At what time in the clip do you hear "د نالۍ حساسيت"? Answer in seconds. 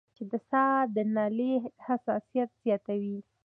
0.95-2.49